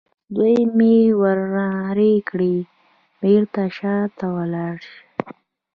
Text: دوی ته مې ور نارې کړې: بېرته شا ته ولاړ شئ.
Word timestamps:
دوی 0.35 0.55
ته 0.65 0.69
مې 0.77 0.95
ور 1.19 1.39
نارې 1.55 2.13
کړې: 2.29 2.55
بېرته 3.21 3.63
شا 3.77 3.95
ته 4.17 4.25
ولاړ 4.35 4.75
شئ. 4.89 4.97